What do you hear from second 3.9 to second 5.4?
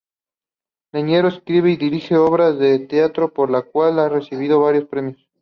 ha recibido varios premios.